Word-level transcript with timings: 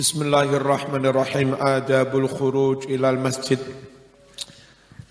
Bismillahirrahmanirrahim. 0.00 1.60
Adabul 1.60 2.24
khuruj 2.24 2.88
ilal 2.88 3.20
masjid. 3.20 3.60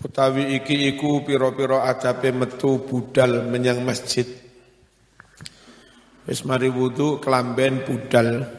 Utawi 0.02 0.58
iki 0.58 0.90
iku 0.90 1.22
pira-pira 1.22 1.86
adabe 1.86 2.34
metu 2.34 2.82
budal 2.82 3.46
menyang 3.46 3.86
masjid. 3.86 4.26
Wis 6.26 6.42
mari 6.42 6.74
wudu 6.74 7.22
kelamben 7.22 7.86
budal. 7.86 8.50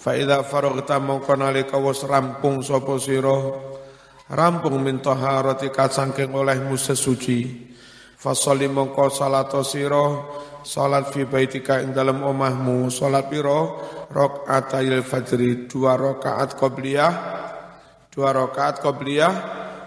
Fa 0.00 0.16
idza 0.16 0.40
faraghta 0.48 0.96
mongko 0.96 1.36
nalika 1.36 1.76
wis 1.76 2.08
rampung 2.08 2.64
sapa 2.64 2.96
sira 2.96 3.52
rampung 4.32 4.80
min 4.80 5.04
taharatika 5.04 5.92
saking 5.92 6.32
olehmu 6.32 6.80
sesuci 6.80 7.67
Fasoli 8.18 8.66
mongko 8.66 9.14
salat 9.14 9.54
sira 9.62 10.26
salat 10.66 11.14
fi 11.14 11.22
baitika 11.22 11.78
ing 11.78 11.94
dalam 11.94 12.26
omahmu. 12.26 12.90
Salat 12.90 13.30
piro? 13.30 13.78
Rakaatayil 14.10 15.06
fajri 15.06 15.70
dua 15.70 15.94
rakaat 15.94 16.58
qabliyah 16.58 17.12
dua 18.10 18.34
rakaat 18.34 18.82
qabliyah 18.82 19.32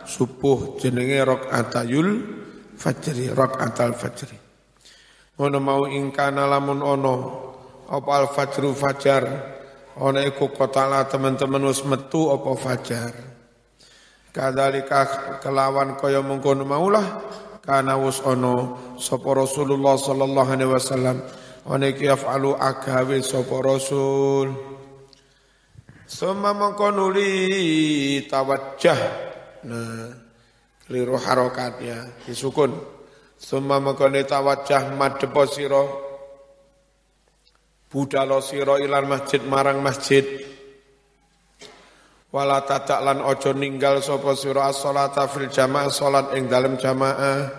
subuh 0.08 0.80
jenenge 0.80 1.20
rakaatayul 1.28 2.10
fajri 2.80 3.36
rakaatal 3.36 4.00
fajri. 4.00 4.40
Ngono 5.36 5.58
mau 5.60 5.84
ingkana 5.92 6.48
lamun 6.48 6.80
ono 6.80 7.16
apa 7.92 8.12
al 8.16 8.32
fajru 8.32 8.72
fajar? 8.72 9.28
Ono 10.00 10.24
iku 10.24 10.56
kotala 10.56 11.04
teman-teman 11.04 11.68
wis 11.68 11.84
metu 11.84 12.32
apa 12.32 12.56
fajar? 12.56 13.12
Kadalika 14.32 15.04
kelawan 15.44 16.00
kaya 16.00 16.24
mengkono 16.24 16.64
maulah 16.64 17.20
kana 17.62 17.98
wus 17.98 18.22
ono 18.26 18.78
sapa 18.98 19.38
Rasulullah 19.38 19.96
sallallahu 19.98 20.50
alaihi 20.50 20.72
wasallam. 20.74 21.18
Ana 21.66 21.94
iki 21.94 22.10
yafalu 22.10 22.58
agawe 22.58 23.22
sapa 23.22 23.56
Rasul. 23.62 24.52
Summa 26.10 26.52
mengkonuli 26.52 28.26
tawajjah. 28.28 29.00
Nah 29.70 30.10
keliru 30.84 31.16
harokatnya 31.16 32.26
disukun. 32.28 32.76
Summa 33.42 33.82
mengkoni 33.82 34.22
tawajjah 34.22 34.94
madepo 34.94 35.50
siro 35.50 36.12
Budalo 37.92 38.40
siro 38.40 38.80
ilan 38.80 39.04
masjid 39.04 39.44
marang 39.44 39.84
masjid 39.84 40.24
Wala 42.32 42.64
tadak 42.64 43.04
lan 43.04 43.20
ojo 43.20 43.52
ninggal 43.52 44.00
sapa 44.00 44.32
sira 44.40 44.72
as-salata 44.72 45.28
fil 45.28 45.52
jamaah 45.52 45.92
salat 45.92 46.32
ing 46.40 46.48
dalem 46.48 46.80
jamaah. 46.80 47.52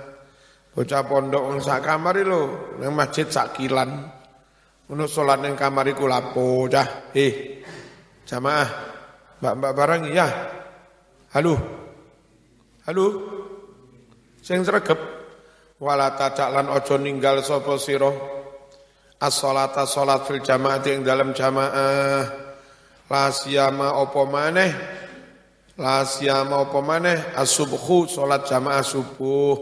Bocah 0.72 1.04
pondok 1.04 1.44
wong 1.44 1.60
sak 1.60 1.84
kamar 1.84 2.16
lho, 2.24 2.72
nang 2.80 2.96
masjid 2.96 3.28
sak 3.28 3.52
kilan. 3.60 4.08
Ngono 4.88 5.04
salat 5.04 5.44
ning 5.44 5.60
kamar 5.60 5.92
iku 5.92 6.08
lapo 6.08 6.64
cah. 6.72 7.12
Eh. 7.12 7.60
Jamaah. 8.24 8.68
Mbak-mbak 9.44 9.72
barang 9.76 10.02
ya. 10.08 10.28
Halo. 11.36 11.54
Halo. 12.88 13.06
Sing 14.40 14.64
sregep 14.64 14.96
wala 15.84 16.16
tadak 16.16 16.48
lan 16.48 16.72
ojo 16.72 16.96
ninggal 16.96 17.44
sapa 17.44 17.76
sira 17.76 18.08
as-salata 19.20 19.84
salat 19.84 20.24
fil 20.24 20.40
jamaah 20.40 20.80
ing 20.88 21.04
dalem 21.04 21.36
jamaah. 21.36 22.51
La 23.12 23.28
siyama 23.28 23.92
apa 24.00 24.24
maneh? 24.24 24.72
La 25.76 26.00
siyama 26.08 26.64
apa 26.64 26.80
maneh? 26.80 27.36
As-subhu 27.36 28.08
salat 28.08 28.48
jamaah 28.48 28.80
subuh. 28.80 29.56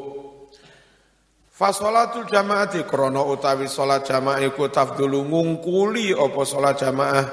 Fa 1.50 1.74
salatul 1.74 2.30
jamaati 2.30 2.86
krana 2.86 3.26
utawi 3.26 3.66
salat 3.66 4.06
jamaah 4.06 4.38
iku 4.46 4.70
tafdulu 4.70 5.26
ngungkuli 5.26 6.14
apa 6.14 6.40
salat 6.46 6.78
jamaah. 6.78 7.26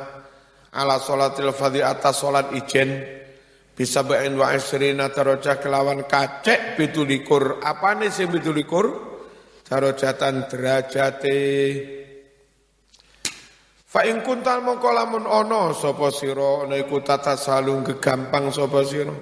Ala 0.73 0.97
salatil 0.97 1.53
fadhi 1.53 1.85
atas 1.85 2.17
salat 2.17 2.49
ijen. 2.57 2.97
Bisa 3.77 4.01
bain 4.01 4.33
wa 4.41 4.49
isrina 4.57 5.13
darajah 5.13 5.61
kelawan 5.61 6.09
kacek 6.09 6.81
pitulikur. 6.81 7.61
Apane 7.61 8.09
sing 8.09 8.33
pitulikur? 8.33 9.05
Darajatan 9.69 10.49
derajate 10.49 11.37
Fa 13.97 14.05
ing 14.05 14.21
kuntal 14.21 14.61
mongko 14.61 14.93
lamun 14.93 15.25
ana 15.25 15.73
sapa 15.73 16.13
sira 16.13 16.69
ana 16.69 16.77
iku 16.77 17.01
tata 17.01 17.33
salung 17.33 17.81
gegampang 17.81 18.53
sapa 18.53 18.85
sira. 18.85 19.17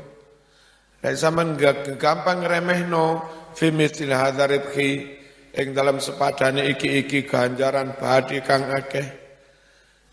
Nek 1.00 1.16
sampean 1.16 1.56
gegampang 1.56 2.44
remehno 2.44 3.24
fi 3.56 3.72
mithl 3.72 4.12
hadzal 4.12 4.52
ribhi 4.52 5.16
ing 5.56 5.72
dalam 5.72 6.04
sepadane 6.04 6.68
iki-iki 6.76 7.24
ganjaran 7.24 7.96
badi 7.96 8.44
kang 8.44 8.68
akeh. 8.68 9.08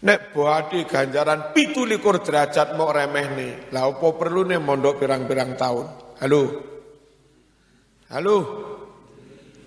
Nek 0.07 0.31
badi 0.31 0.87
ganjaran 0.87 1.51
17 1.51 1.99
derajat 2.23 2.79
mok 2.79 2.95
remehne. 2.95 3.67
Lah 3.75 3.91
opo 3.91 4.15
perlune 4.15 4.63
mondok 4.63 5.03
pirang-pirang 5.03 5.59
tahun? 5.59 5.87
Halo. 6.23 6.43
Halo. 8.15 8.37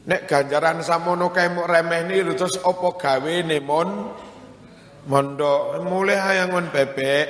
Nek 0.08 0.24
ganjaran 0.24 0.80
samono 0.88 1.36
kae 1.36 1.52
mok 1.52 1.68
remehne 1.68 2.16
terus 2.32 2.64
opo 2.64 2.96
gawe 2.96 3.36
mon 3.60 3.92
mondok 5.06 5.82
mulai 5.86 6.18
hayangon 6.18 6.70
bebek. 6.74 7.28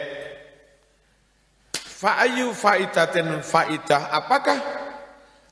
Fa'ayu 1.76 2.52
fa'idatin 2.52 3.40
fa'idah 3.40 4.12
apakah 4.12 4.60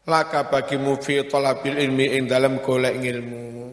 laka 0.04 0.48
bagimu 0.52 1.00
fi 1.00 1.24
talabil 1.24 1.80
ilmi 1.80 2.20
ing 2.20 2.28
dalam 2.28 2.60
golek 2.60 3.00
ilmu 3.00 3.72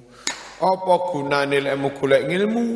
apa 0.63 0.95
gunane 1.11 1.59
ilmu 1.59 1.89
golek 1.99 2.31
ilmu 2.31 2.67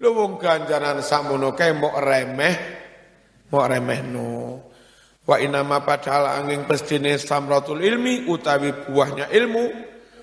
lu 0.00 0.08
wong 0.16 0.40
ganjaran 0.40 1.04
samono 1.04 1.52
kae 1.52 1.76
mok 1.76 1.96
remeh. 2.00 2.56
Mok 3.52 3.66
remeh 3.68 4.00
no 4.02 4.28
wa 5.26 5.36
inama 5.42 5.82
padahal 5.82 6.38
angin 6.40 6.64
pestine 6.64 7.18
samratul 7.20 7.84
ilmi 7.84 8.24
utawi 8.30 8.72
buahnya 8.72 9.28
ilmu. 9.28 9.64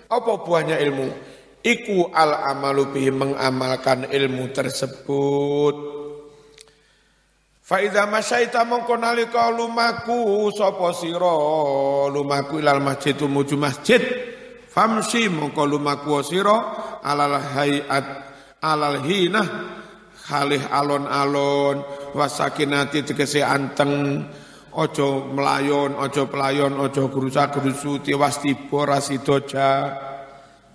Apa 0.10 0.42
buahnya 0.42 0.78
ilmu 0.78 1.08
Iku 1.64 2.12
al 2.12 2.44
amalu 2.52 2.92
bihi 2.92 3.08
mengamalkan 3.16 4.12
ilmu 4.12 4.52
tersebut. 4.52 5.76
Faida 7.64 8.04
masyaita 8.04 8.68
mongko 8.68 9.00
nalika 9.00 9.48
lumaku 9.48 10.52
sapa 10.52 10.92
sira? 10.92 11.40
Lumaku 12.12 12.60
ilal 12.60 12.84
masjid 12.84 13.16
tumuju 13.16 13.56
masjid. 13.56 14.04
Famsi 14.68 15.32
mongko 15.32 15.64
lumaku 15.64 16.20
sira? 16.20 17.00
Alal 17.00 17.40
hayat 17.40 18.06
alal 18.60 19.00
hinah 19.00 19.48
khalih 20.28 20.68
alon-alon 20.68 21.80
wasakinati 22.12 23.08
tegese 23.08 23.40
anteng. 23.40 24.28
Ojo 24.76 25.32
melayon 25.32 25.96
ojo 25.96 26.28
pelayon 26.28 26.76
ojo 26.76 27.08
gerusa-gerusu 27.08 28.04
tiwas 28.04 28.44
tiba 28.44 28.84
rasidoja. 28.84 29.96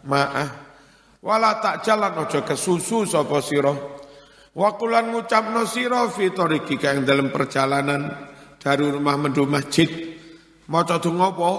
Maah 0.09 0.68
Wala 1.19 1.59
tak 1.59 1.83
jalan 1.83 2.15
ojo 2.15 2.47
kesusu 2.47 3.03
sapa 3.03 3.43
sira. 3.43 3.75
Wa 4.55 4.79
kulan 4.79 5.11
ngucapno 5.11 5.67
sira 5.67 6.07
fi 6.07 6.31
tariqi 6.31 6.79
kang 6.79 7.03
dalam 7.03 7.35
perjalanan 7.35 8.07
dari 8.59 8.87
rumah 8.87 9.19
menuju 9.19 9.43
masjid. 9.47 9.91
Maca 10.71 11.03
donga 11.03 11.35
apa? 11.35 11.51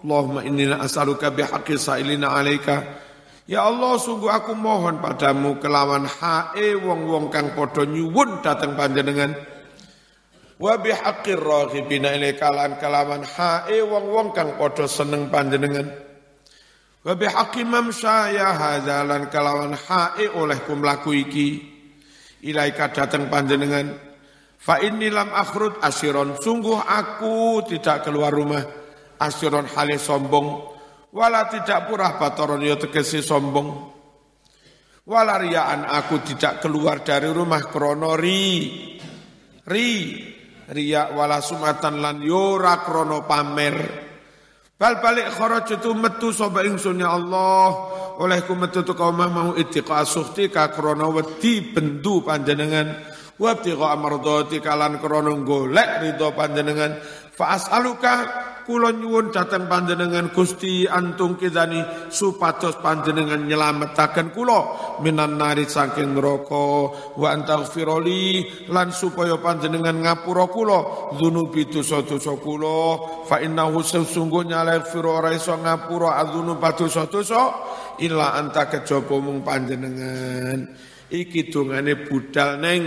Allahumma 0.00 0.40
inni 0.46 0.70
as'aluka 0.70 1.34
bihaqqi 1.34 1.74
sa'ilina 1.74 2.32
alaika. 2.32 2.86
Ya 3.50 3.66
Allah 3.66 3.98
sungguh 3.98 4.30
aku 4.30 4.54
mohon 4.54 5.02
padamu 5.02 5.58
kelawan 5.58 6.06
hae 6.06 6.78
wong-wong 6.78 7.34
kang 7.34 7.50
padha 7.58 7.82
nyuwun 7.82 8.46
dateng 8.46 8.78
panjenengan. 8.78 9.34
Wa 10.60 10.78
bihaqqir 10.78 11.40
raghibina 11.40 12.14
ilaika 12.14 12.46
lan 12.54 12.78
kelawan 12.78 13.26
hae 13.26 13.82
wong-wong 13.82 14.30
kang 14.30 14.54
padha 14.54 14.86
seneng 14.86 15.26
panjenengan. 15.34 16.09
Wa 17.00 17.16
bihaqqi 17.16 17.64
mamsaya 17.64 18.52
hadzalan 18.52 19.32
kalawan 19.32 19.72
hae 19.72 20.28
olehku 20.28 20.76
mlaku 20.76 21.16
iki. 21.16 21.48
Ilaika 22.44 22.92
datang 22.92 23.32
panjenengan. 23.32 23.96
Fa 24.60 24.76
inni 24.84 25.08
lam 25.08 25.32
akhrud 25.32 25.80
asiron. 25.80 26.36
Sungguh 26.36 26.76
aku 26.76 27.64
tidak 27.64 28.04
keluar 28.04 28.28
rumah. 28.28 28.60
Asiron 29.16 29.64
hale 29.64 29.96
sombong. 29.96 30.76
Wala 31.16 31.48
tidak 31.48 31.88
purah 31.88 32.20
batoron 32.20 32.60
ya 32.60 32.76
tegesi 32.76 33.24
sombong. 33.24 33.68
Wala 35.08 35.40
riyaan 35.40 35.88
aku 35.88 36.20
tidak 36.22 36.60
keluar 36.60 37.00
dari 37.00 37.32
rumah 37.32 37.64
krono 37.64 38.12
ri. 38.12 38.68
Ri. 39.64 39.92
Riya 40.70 41.16
wala 41.16 41.42
sumatan 41.42 41.98
lan 41.98 42.22
yora 42.22 42.84
krono 42.86 43.26
pamer 43.26 44.09
Bal 44.80 44.96
balik 45.04 45.36
itu 45.68 45.92
metu 45.92 46.32
sapa 46.32 46.64
ingsun 46.64 47.04
ya 47.04 47.12
Allah. 47.12 47.68
Olehku 48.16 48.56
metu 48.56 48.80
tu 48.80 48.96
kau 48.96 49.12
mau 49.12 49.52
ittiqa 49.52 50.08
suhti 50.08 50.48
ka 50.48 50.72
krana 50.72 51.04
wedi 51.12 51.60
bendu 51.68 52.24
panjenengan. 52.24 52.88
Wa 53.36 53.60
ibtiqa 53.60 53.92
amardati 53.92 54.56
kalan 54.64 54.96
krana 54.96 55.36
golek 55.44 56.00
ridho 56.00 56.32
panjenengan 56.32 56.96
fa 57.30 57.56
as'aluka 57.56 58.14
kula 58.70 58.94
nyuwun 58.94 59.34
dhateng 59.34 59.66
panjenengan 59.66 60.30
Gusti 60.30 60.86
antung 60.86 61.34
kidani 61.34 61.82
supados 62.06 62.78
panjenengan 62.78 63.42
nyelametaken 63.42 64.30
kula. 64.30 64.60
Minan 65.02 65.34
nari 65.40 65.66
saking 65.66 66.14
neraka 66.14 66.94
wa 67.18 67.28
antaghfiroli 67.34 68.46
lan 68.70 68.94
supaya 68.94 69.42
panjenengan 69.42 69.98
ngapura 70.06 70.46
kula. 70.46 70.78
Dzunubi 71.18 71.66
dosa-dosa 71.66 72.38
kula 72.38 72.78
fa 73.26 73.42
innahu 73.42 73.82
sesungguhnya 73.82 74.62
la 74.62 74.78
yaghfiru 74.78 75.10
ora 75.18 75.34
iso 75.34 75.58
ngapura 75.58 76.22
adzunub 76.22 76.62
dosa-dosa 76.62 77.42
illa 77.98 78.38
anta 78.38 78.70
kejaba 78.70 79.18
mung 79.18 79.42
panjenengan. 79.42 80.70
Iki 81.10 81.50
dongane 81.50 82.06
budal 82.06 82.62
neng. 82.62 82.82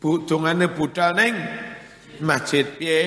Dongane 0.00 0.66
budal 0.72 1.10
neng 1.18 1.34
masjid 2.20 2.66
piye 2.78 3.00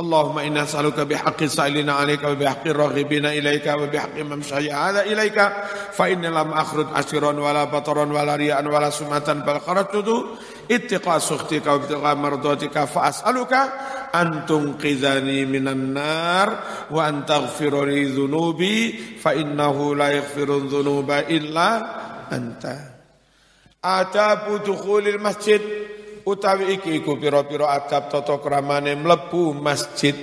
Allahumma 0.00 0.46
inna 0.48 0.64
saluka 0.64 1.04
bihaqqi 1.04 1.44
sa'ilina 1.44 2.00
'alaika 2.00 2.32
wa 2.32 2.36
bihaqqi 2.38 2.72
raghibina 2.72 3.36
ilaika 3.36 3.76
wa 3.76 3.84
bihaqqi 3.84 4.22
man 4.24 4.40
'ala 4.40 5.04
ilaika. 5.04 5.66
Fa 5.92 6.08
inna 6.08 6.32
lam 6.32 6.56
akhrud 6.56 6.88
asiran 6.96 7.36
wala 7.36 7.68
bataran 7.68 8.08
wala 8.08 8.38
riyan 8.40 8.64
wala 8.64 8.88
sumatan 8.88 9.44
bal 9.44 9.60
kharajtu 9.60 10.40
ittiqa 10.72 11.20
sukhtika 11.20 11.76
wa 12.00 12.16
fa 12.88 13.00
as'aluka 13.12 13.60
an 14.14 14.48
tunqidhani 14.48 15.44
minan 15.44 15.92
nar 15.92 16.48
wa 16.88 17.04
an 17.04 17.28
taghfira 17.28 17.84
dhunubi 17.84 19.18
fa 19.20 19.36
innahu 19.36 19.98
la 20.00 20.16
yaghfiru 20.16 20.64
dhunuba 20.64 21.28
illa 21.28 21.68
anta. 22.32 23.04
Ata 23.84 24.48
butukhulil 24.48 25.20
masjid 25.20 25.60
utawi 26.26 26.76
iki 26.76 27.00
iku 27.00 27.16
pira-pira 27.16 27.72
adab 27.76 28.10
tata 28.10 28.36
kramane 28.40 28.96
mlebu 28.96 29.54
masjid. 29.56 30.16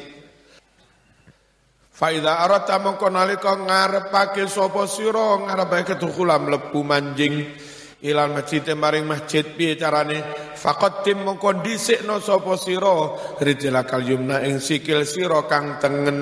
Faida 1.98 2.46
arata 2.46 2.78
mongko 2.78 3.10
nalika 3.10 3.58
ngarepake 3.58 4.46
sapa 4.46 4.86
sira 4.86 5.42
ngarepake 5.50 5.98
kedukula 5.98 6.38
mlebu 6.38 6.80
manjing 6.86 7.58
ilal 8.04 8.30
masjid 8.30 8.62
maring 8.78 9.06
masjid 9.10 9.46
piye 9.46 9.74
carane? 9.74 10.22
Faqat 10.58 11.06
tim 11.06 11.26
mongko 11.26 11.62
dhisikno 11.66 12.22
sapa 12.22 12.54
sira? 12.58 13.18
Rijlakal 13.42 14.06
yumna 14.06 14.42
ing 14.46 14.62
sikil 14.62 15.06
sira 15.06 15.46
kang 15.50 15.82
tengen. 15.82 16.20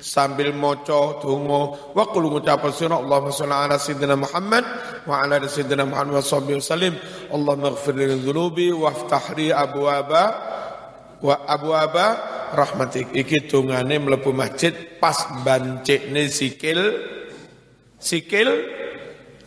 Sambil 0.00 0.52
maca 0.52 1.20
donga 1.20 1.92
wa 1.96 2.04
qul 2.12 2.28
ngucap 2.28 2.64
sira 2.72 3.00
Allahumma 3.00 3.32
shalli 3.32 3.56
ala 3.56 3.76
sayyidina 3.76 4.16
Muhammad 4.16 4.64
wa 5.08 5.24
ala 5.24 5.40
sayyidina 5.44 5.84
Muhammad 5.88 6.20
wa 6.20 6.24
sallallahu 6.24 6.60
wasallim 6.60 6.94
Allahumma 7.32 7.68
ighfir 7.72 7.94
li 7.96 8.06
dhunubi 8.20 8.66
waftah 8.72 9.24
li 9.36 9.48
abwaba 9.52 10.22
wa 11.24 11.36
rahmatik. 12.48 13.12
Iki 13.12 13.48
dongane 13.48 14.00
mlebu 14.00 14.32
masjid 14.32 14.72
pas 15.00 15.16
bancikne 15.44 16.28
sikil 16.32 16.80
sikil 18.00 18.48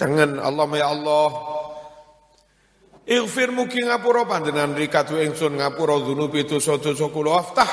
tengen 0.01 0.41
Allahumma 0.41 0.81
ya 0.81 0.89
Allah. 0.89 1.29
Ighfir 3.05 3.53
mugi 3.53 3.85
ngapura 3.85 4.25
panjenengan 4.25 4.73
rikatu 4.73 5.21
ingsun 5.21 5.61
ngapura 5.61 6.01
dzunubi 6.01 6.41
dosa-dosa 6.49 7.05
kula. 7.13 7.37
Aftah. 7.37 7.71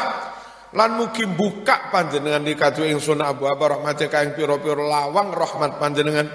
Lan 0.76 1.00
mugi 1.00 1.24
buka 1.24 1.88
panjenengan 1.88 2.44
rikatu 2.44 2.84
ingsun 2.84 3.24
abu 3.24 3.48
aba 3.48 3.80
rahmate 3.80 4.12
kaing 4.12 4.36
pira-pira 4.36 4.76
lawang 4.76 5.32
rahmat 5.32 5.80
panjenengan. 5.80 6.28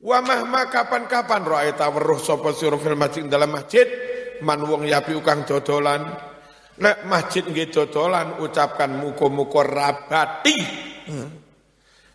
Wa 0.00 0.24
mahma 0.24 0.72
kapan-kapan 0.72 1.44
ra'aita 1.44 1.92
weruh 1.92 2.20
sapa 2.20 2.56
sira 2.56 2.80
fil 2.80 2.96
masjid 2.96 3.28
dalam 3.28 3.52
masjid 3.52 3.84
man 4.40 4.64
wong 4.64 4.88
yapi 4.88 5.12
ukang 5.12 5.44
dodolan. 5.44 6.08
Nek 6.76 7.08
masjid 7.08 7.44
nggih 7.44 7.72
dodolan 7.72 8.40
ucapkan 8.40 8.92
muga-muga 8.96 9.64
rabati. 9.64 10.56
Hmm. 11.08 11.45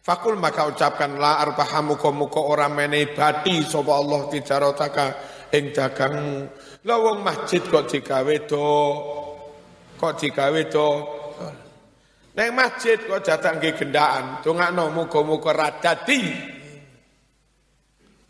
Fakul 0.01 0.41
maka 0.41 0.65
ucapkan 0.65 1.21
la 1.21 1.37
arbaha 1.45 1.85
muka-muka 1.85 2.41
ora 2.41 2.65
menehi 2.65 3.13
bati 3.13 3.61
sapa 3.61 3.93
Allah 3.93 4.25
tijarataka 4.33 5.05
ing 5.53 5.69
dagangmu. 5.69 6.37
Lah 6.89 6.97
wong 6.97 7.21
masjid 7.21 7.61
kok 7.61 7.85
digawe 7.85 8.35
do 8.49 8.69
kok 10.01 10.13
digawe 10.17 10.61
do 10.65 10.89
Neng 12.31 12.55
masjid 12.55 12.95
kok 12.95 13.27
jatah 13.27 13.59
nggih 13.59 13.75
gendaan, 13.75 14.39
dongakno 14.39 14.87
muga-muga 14.95 15.51
ra. 15.51 15.69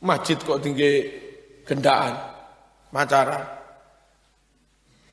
Masjid 0.01 0.37
kok 0.41 0.57
tinggi 0.57 0.91
gendaan. 1.61 2.17
Macara. 2.91 3.39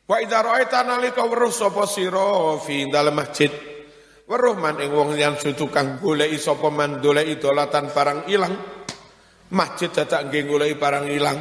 Wa 0.09 0.17
idza 0.25 0.41
ra'aita 0.41 0.89
nalika 0.89 1.21
weruh 1.29 1.53
sapa 1.53 1.85
sira 1.85 2.57
fi 2.65 2.89
dalem 2.89 3.13
masjid 3.13 3.53
Weruh 4.29 4.61
man 4.61 4.77
ing 4.77 4.93
wong 4.93 5.17
yang 5.17 5.41
tukang 5.41 5.97
goleki 6.05 6.37
sapa 6.37 6.69
man 6.69 7.01
doleki 7.01 7.41
dolatan 7.41 7.89
barang 7.89 8.29
ilang. 8.29 8.55
Masjid 9.49 9.89
dadak 9.89 10.29
nggih 10.29 10.45
goleki 10.45 10.77
barang 10.77 11.09
ilang. 11.09 11.39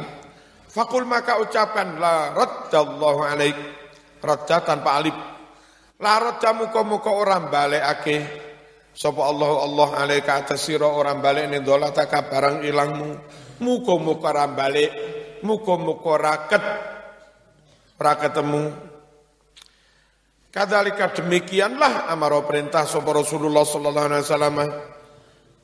Fakul 0.72 1.04
maka 1.04 1.36
ucapkan 1.36 2.00
la 2.00 2.32
raddallahu 2.32 3.20
alaik. 3.28 3.56
Radda 4.24 4.64
tanpa 4.64 4.96
alif. 5.04 5.12
La 6.00 6.16
radda 6.16 6.56
muka-muka 6.56 7.12
orang 7.12 7.52
balekake 7.52 8.24
sapa 8.96 9.20
Allah 9.20 9.68
Allah 9.68 9.88
alaika 10.08 10.40
atas 10.40 10.64
sira 10.64 10.88
orang 10.88 11.20
balik 11.20 11.44
ning 11.52 11.60
dolataka 11.60 12.24
barang 12.24 12.64
ilangmu. 12.64 13.10
Muka-muka 13.58 14.32
ora 14.32 14.46
balik, 14.48 14.90
muka-muka 15.44 16.14
raket 16.16 16.62
ketemu 17.98 18.87
Kadzalika 20.48 21.12
demikianlah 21.12 22.08
amaro 22.08 22.48
perintah 22.48 22.88
sapa 22.88 23.12
Rasulullah 23.12 23.68
sallallahu 23.68 24.08
alaihi 24.08 24.24
wasallam. 24.24 24.56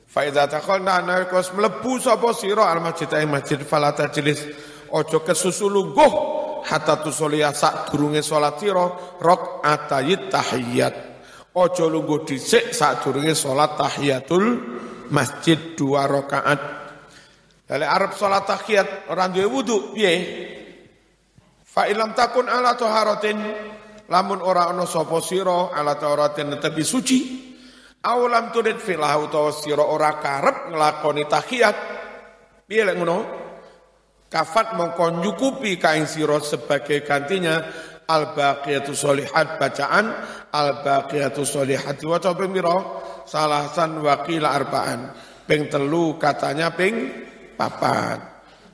Fa 0.05 0.21
idza 0.21 0.45
taqalna 0.45 1.01
narkos 1.01 1.57
mlebu 1.57 1.97
sapa 1.97 2.29
sira 2.37 2.69
al 2.69 2.85
masjid 2.85 3.09
ing 3.17 3.33
masjid 3.33 3.57
fala 3.65 3.97
tajlis 3.97 4.45
aja 4.93 5.19
kesusu 5.25 5.67
lungguh 5.67 6.11
hatta 6.69 7.01
tusolia 7.01 7.49
sak 7.49 7.89
durunge 7.89 8.21
salat 8.21 8.61
sira 8.61 9.17
rakaatayit 9.17 10.29
tahiyat. 10.29 10.95
Aja 11.55 11.85
lungguh 11.89 12.21
dhisik 12.29 12.69
sak 12.69 13.01
durunge 13.01 13.33
salat 13.33 13.73
tahiyatul 13.73 14.45
masjid 15.09 15.73
dua 15.73 16.05
rakaat. 16.05 16.61
Lale 17.73 17.85
Arab 17.89 18.13
salat 18.13 18.45
tahiyat 18.45 19.09
ora 19.09 19.33
duwe 19.33 19.49
wudu 19.49 19.97
piye? 19.97 20.13
Fa 21.65 21.89
ilam 21.89 22.13
takun 22.13 22.45
ala 22.45 22.77
taharatin 22.77 23.35
lamun 24.09 24.39
ora 24.41 24.69
ana 24.69 24.85
sapa 24.85 25.17
sira 25.21 25.73
ala 25.73 25.97
tauratin 25.97 26.53
tebi 26.61 26.85
suci 26.85 27.19
awalam 28.05 28.53
turid 28.53 28.77
filah 28.77 29.17
utawa 29.17 29.49
sira 29.49 29.81
ora 29.81 30.21
karep 30.21 30.69
nglakoni 30.69 31.25
tahiyat. 31.25 31.77
Piye 32.69 32.85
lek 32.85 32.97
ngono? 33.01 33.17
Kafat 34.29 34.77
mongko 34.77 35.21
nyukupi 35.21 35.77
kain 35.81 36.05
sira 36.05 36.37
sebagai 36.41 37.01
gantinya 37.01 37.61
al 38.05 38.37
baqiyatu 38.37 38.93
solihat 38.93 39.57
bacaan 39.57 40.05
al 40.53 40.85
baqiyatu 40.85 41.41
solihat 41.41 41.97
waca 42.05 42.33
ping 42.37 42.53
pira? 42.53 42.77
Salasan 43.25 44.01
waqila 44.05 44.53
arbaan. 44.53 45.09
Ping 45.45 45.69
telu 45.69 46.17
katanya 46.21 46.73
ping 46.73 47.09
papat. 47.57 48.21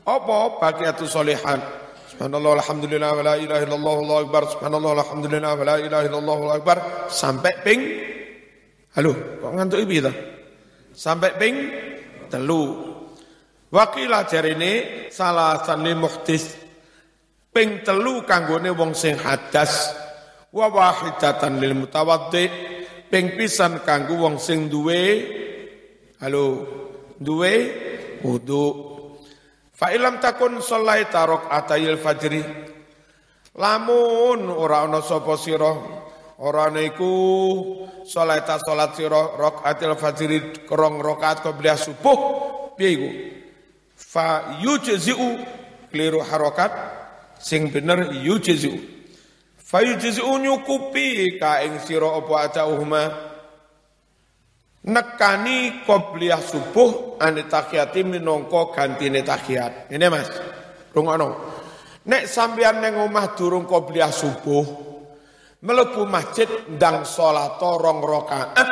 Apa 0.08 0.60
baqiyatu 0.60 1.08
solihat 1.08 1.81
Subhanallah 2.22 2.62
alhamdulillah 2.62 3.12
wa 3.18 3.24
la 3.26 3.34
ilaha 3.34 3.62
illallah 3.66 3.96
Allahu 3.98 4.22
akbar. 4.30 4.42
Subhanallah 4.46 4.92
alhamdulillah 4.94 5.58
ilaha 5.58 6.04
illallah 6.06 6.38
Allahu 6.38 6.54
akbar. 6.54 6.78
Sampai 7.10 7.66
ping. 7.66 7.82
Halo, 8.94 9.42
kok 9.42 9.50
ngantuk 9.50 9.82
ta? 9.90 10.14
Sampai 10.94 11.34
ping. 11.42 11.56
Telu. 12.30 12.94
Wakila 13.74 14.30
jarine 14.30 15.10
salah 15.10 15.66
sani 15.66 15.98
muhtis 15.98 16.62
ping 17.50 17.82
telu 17.82 18.22
kanggone 18.22 18.70
wong 18.70 18.94
sing 18.94 19.18
hadas. 19.18 19.90
Wa 20.54 20.70
lil 21.58 21.74
mutawaddi. 21.74 22.46
Ping 23.10 23.34
pisan 23.34 23.82
kanggo 23.82 24.30
wong 24.30 24.38
sing 24.38 24.70
duwe. 24.70 25.26
Halo 26.22 26.70
duwe? 27.18 27.54
Wudu 28.22 28.91
Fa 29.82 29.90
ilam 29.90 30.22
takun 30.22 30.62
sholaita 30.62 31.26
rakaatayil 31.26 31.98
fajri. 31.98 32.46
Lamun 33.58 34.46
ora 34.54 34.86
ana 34.86 35.02
sapa 35.02 35.34
sira 35.42 35.74
ora 36.38 36.70
ana 36.70 36.86
iku 36.86 37.10
sholaita 38.06 38.62
salat 38.62 38.94
sira 38.94 39.34
rakaatil 39.42 39.98
fajri 39.98 40.38
krong 40.70 41.02
rakaat 41.02 41.42
qobliyah 41.42 41.82
subuh 41.82 42.20
piye 42.78 42.90
iku? 42.94 43.10
Fa 43.98 44.54
yujzi'u 44.62 45.42
kliru 45.90 46.22
harakat 46.30 46.70
sing 47.42 47.74
bener 47.74 48.14
yujzi'u. 48.22 48.78
Fa 49.58 49.82
yujzi'u 49.82 50.30
nyukupi 50.46 51.42
ka 51.42 51.66
ing 51.66 51.82
sira 51.82 52.22
apa 52.22 52.54
nekani 54.88 55.86
qobliyah 55.86 56.42
subuh 56.42 57.22
ane 57.22 57.46
tahiyati 57.46 58.02
minangka 58.02 58.74
gantine 58.74 59.22
tahiyat. 59.22 59.94
Ini 59.94 60.08
Mas. 60.10 60.30
Rungono. 60.92 61.30
Nek 62.02 62.26
sampeyan 62.26 62.82
neng 62.82 62.98
omah 62.98 63.38
durung 63.38 63.70
qobliyah 63.70 64.10
subuh, 64.10 64.66
melebu 65.62 66.10
masjid 66.10 66.50
ndang 66.66 67.06
salat 67.06 67.62
rong 67.62 68.02
rakaat 68.02 68.70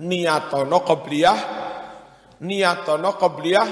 niatono 0.00 0.80
qobliyah 0.80 1.38
niatono 2.40 3.10
qobliyah 3.20 3.68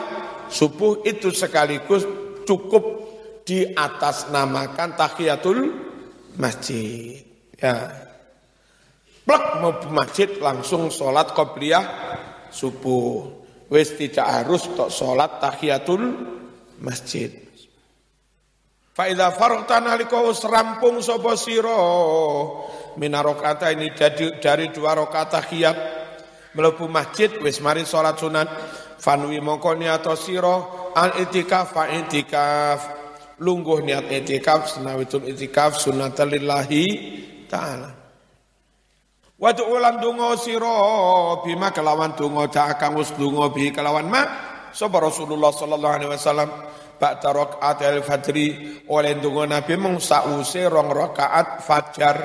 subuh 0.53 1.01
itu 1.09 1.33
sekaligus 1.33 2.05
cukup 2.45 2.85
di 3.47 3.65
atas 3.73 4.29
namakan 4.29 4.93
tahiyatul 4.99 5.61
masjid 6.37 7.25
ya 7.57 8.06
plek 9.27 9.45
mau 9.59 9.75
masjid 9.91 10.31
langsung 10.39 10.89
sholat 10.89 11.35
qobliyah 11.35 11.85
subuh. 12.55 13.43
Wis 13.67 13.99
tidak 13.99 14.31
harus 14.31 14.63
tok 14.79 14.95
sholat 14.95 15.43
tahiyatul 15.43 16.15
masjid. 16.79 17.35
Faida 18.95 19.35
farokta 19.35 19.83
nalika 19.83 20.23
rampung 20.47 21.03
sapa 21.03 21.35
minarokata 22.97 23.69
ini 23.75 23.93
dari, 23.93 24.39
dari 24.41 24.67
dua 24.73 24.97
rakaat 24.97 25.29
tahiyat 25.29 25.77
mlebu 26.57 26.87
masjid 26.89 27.29
wis 27.43 27.59
mari 27.59 27.83
salat 27.83 28.17
sunat. 28.17 28.49
Fanwi 28.97 29.43
mongko 29.45 29.77
niat 29.77 30.07
sira 30.17 30.57
al 30.95 31.21
itikaf 31.21 31.75
fa 31.75 31.91
itikaf. 31.91 32.81
Lungguh 33.43 33.85
niat 33.85 34.09
itikaf 34.09 34.79
senawitul 34.79 35.29
itikaf 35.29 35.77
sunatan 35.77 36.33
lillahi 36.33 36.85
taala 37.53 38.06
Wadu 39.37 39.69
ulan 39.69 40.01
dungo 40.01 40.33
siro 40.41 41.45
bima 41.45 41.69
kelawan 41.69 42.17
dungo 42.17 42.49
cakang 42.49 42.97
us 42.97 43.13
dungo 43.13 43.53
bi 43.53 43.69
kelawan 43.69 44.09
ma 44.09 44.23
sapa 44.73 44.97
Rasulullah 44.97 45.53
sallallahu 45.53 45.95
alaihi 46.01 46.09
wasallam? 46.09 46.51
Ba'da 46.97 47.29
rakaat 47.37 47.85
al-fajri 47.85 48.81
oleh 48.89 49.21
dungo 49.21 49.45
Nabi 49.45 49.77
mung 49.77 50.01
sause 50.01 50.65
rong 50.65 50.89
rakaat 50.89 51.61
fajar 51.61 52.17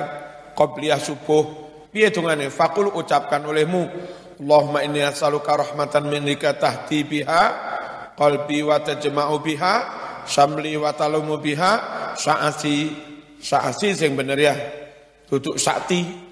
qabliyah 0.56 0.96
subuh. 0.96 1.44
Piye 1.92 2.08
dungane? 2.08 2.48
Fakul 2.48 2.88
ucapkan 2.88 3.44
olehmu 3.44 3.84
Allahumma 4.40 4.80
inni 4.80 5.04
as'aluka 5.04 5.52
rahmatan 5.52 6.08
minika 6.08 6.56
tahti 6.56 7.04
biha 7.04 7.42
qalbi 8.16 8.64
wa 8.64 8.80
tajma'u 8.80 9.36
biha 9.44 9.74
samli 10.24 10.80
wa 10.80 10.96
talumu 10.96 11.36
biha 11.36 11.72
sa'asi 12.16 12.76
sa'asi 13.36 13.92
sing 13.92 14.16
bener 14.16 14.40
ya 14.40 14.56
duduk 15.28 15.60
sakti 15.60 16.31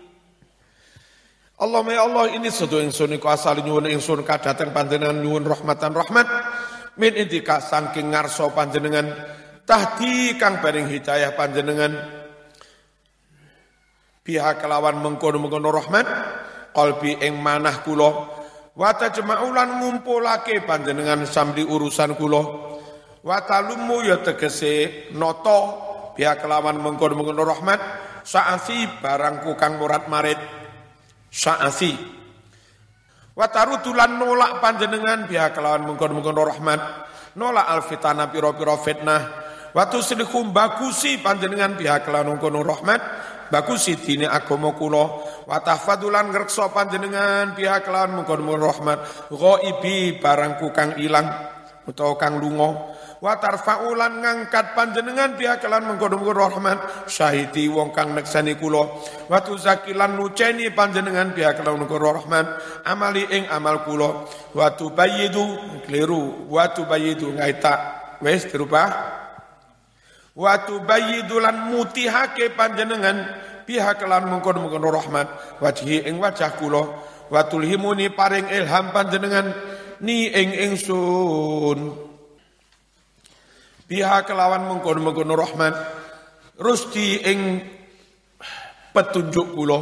Allah 1.60 1.84
ya 1.92 2.08
Allah 2.08 2.32
ini 2.32 2.48
sedo 2.48 2.80
ingsun 2.80 3.20
iku 3.20 3.28
asal 3.28 3.60
nyuwun 3.60 3.84
ingsun 3.92 4.24
kadaten 4.24 4.72
panjenengan 4.72 5.20
nyuwun 5.20 5.44
rahmatan 5.44 5.92
rahmat. 5.92 6.24
Min 6.96 7.12
indika 7.12 7.60
saking 7.60 8.16
ngarso 8.16 8.48
panjenengan 8.56 9.12
tahdi 9.68 10.40
kang 10.40 10.64
paring 10.64 10.88
hidayah 10.88 11.36
panjenengan. 11.36 11.92
Pihak 14.24 14.64
kelawan 14.64 15.04
mengkono-mengkono 15.04 15.68
rahmat 15.68 16.06
qalbi 16.72 17.20
ing 17.20 17.36
manah 17.36 17.84
kula. 17.84 18.10
Wa 18.72 18.96
tajma'ulan 18.96 19.84
ngumpulake 19.84 20.64
panjenengan 20.64 21.28
sambil 21.28 21.68
urusan 21.68 22.16
kula. 22.16 22.40
Wa 23.20 23.36
talumu 23.44 24.00
ya 24.00 24.24
tegese 24.24 25.12
noto 25.12 25.76
pihak 26.16 26.40
kelawan 26.40 26.80
mengkono-mengkono 26.80 27.44
rahmat. 27.44 27.80
Saasi 28.24 29.00
barangku 29.04 29.60
kang 29.60 29.76
murad 29.76 30.08
marit 30.08 30.59
saasi 31.30 32.20
Watarutulan 33.40 34.20
nolak 34.20 34.60
panjenengan 34.60 35.24
pihak 35.24 35.56
kelawan 35.56 35.88
mengkon-mengkon 35.88 36.36
rahmat. 36.36 36.80
Nolak 37.40 37.72
alfitana 37.72 38.28
piro-piro 38.28 38.76
fitnah. 38.76 39.48
Watu 39.72 40.04
sedihum 40.04 40.52
bagusi 40.52 41.16
panjenengan 41.24 41.72
pihak 41.72 42.04
kelawan 42.04 42.36
mengkon 42.36 42.60
rahmat. 42.60 43.00
Bagusi 43.48 43.96
dini 43.96 44.28
agama 44.28 44.76
kula. 44.76 45.24
Watahfadulan 45.48 46.28
ngerekso 46.36 46.68
panjenengan 46.68 47.56
pihak 47.56 47.88
kelawan 47.88 48.20
mengkon-mengkon 48.20 48.60
rahmat. 48.60 48.98
Ghaibi 49.32 50.20
barangku 50.20 50.68
kang 50.76 51.00
ilang. 51.00 51.32
Utawa 51.88 52.20
kang 52.20 52.36
lungo 52.36 52.92
wa 53.20 53.36
tarfa'ulan 53.36 54.24
ngangkat 54.24 54.72
panjenengan 54.72 55.36
pihak 55.36 55.60
kelan 55.60 55.84
mengkono-mengkono 55.84 56.40
rahmat 56.48 56.78
syahidi 57.04 57.68
wong 57.68 57.92
kang 57.92 58.16
neksani 58.16 58.56
kula. 58.56 58.88
Wa 59.28 59.44
tuzakilan 59.44 60.16
nuceni 60.16 60.72
panjenengan 60.72 61.36
pihak 61.36 61.60
kelan 61.60 61.76
mengkono 61.76 62.16
rahmat 62.16 62.46
amali 62.88 63.28
ing 63.28 63.44
amal 63.52 63.84
kula. 63.84 64.24
Wa 64.56 64.72
tubayyidu 64.72 65.44
keliru. 65.84 66.48
Wa 66.48 66.72
tubayyidu 66.72 67.36
ngaita. 67.36 67.74
Wis 68.24 68.48
dirubah. 68.48 68.88
Wa 70.32 70.64
tubayyidu 70.64 71.36
lan 71.36 71.68
mutihake 71.68 72.56
panjenengan 72.56 73.20
pihak 73.68 74.00
kelan 74.00 74.32
mengkono-mengkono 74.32 74.88
rahmat 74.88 75.60
wajhi 75.60 76.08
ing 76.08 76.16
wajah 76.16 76.56
kula. 76.56 76.88
Wa 77.28 77.44
tulhimuni 77.46 78.10
paring 78.10 78.48
ilham 78.48 78.96
panjenengan 78.96 79.52
ni 80.00 80.32
ing 80.32 80.56
ingsun 80.56 82.09
biha 83.90 84.22
kelawan 84.22 84.70
mengkono-mengkono 84.70 85.34
rahmat 85.34 85.74
rusti 86.62 87.18
ing 87.26 87.58
petunjuk 88.94 89.58
kula. 89.58 89.80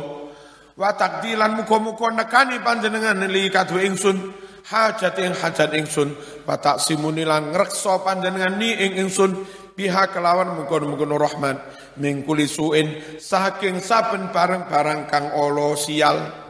Wa 0.72 0.96
takdilan 0.96 1.60
muga-muga 1.60 2.08
nekani 2.16 2.64
panjenengan 2.64 3.20
li 3.28 3.52
kadhe 3.52 3.84
ingsun 3.84 4.32
hajat 4.72 5.12
ing 5.20 5.36
hajat 5.36 5.76
ingsun. 5.76 6.16
Wa 6.48 6.56
taksimuni 6.56 7.28
lan 7.28 7.52
ngrekso 7.52 8.00
panjenengan 8.00 8.56
ni 8.56 8.72
ing 8.72 8.96
ingsun. 8.96 9.44
Biha 9.76 10.08
kelawan 10.08 10.56
mengkono-mengkono 10.56 11.20
rahmat 11.20 11.56
mingkuli 12.00 12.48
suin 12.48 13.20
saking 13.20 13.78
saben 13.78 14.32
barang-barang 14.32 15.06
kang 15.06 15.36
olo 15.36 15.76
sial. 15.76 16.48